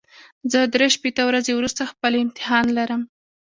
[0.51, 3.01] زه درې شپېته ورځې وروسته خپل امتحان لرم.